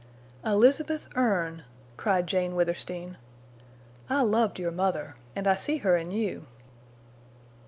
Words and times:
"Elizabeth 0.43 1.05
Erne!" 1.15 1.61
cried 1.95 2.25
Jane 2.25 2.55
Withersteen. 2.55 3.17
"I 4.09 4.23
loved 4.23 4.57
your 4.57 4.71
mother 4.71 5.15
and 5.35 5.45
I 5.47 5.55
see 5.55 5.77
her 5.77 5.95
in 5.95 6.09
you!" 6.09 6.47